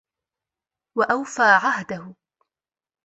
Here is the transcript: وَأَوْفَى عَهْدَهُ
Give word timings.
وَأَوْفَى 0.97 1.43
عَهْدَهُ 1.61 2.15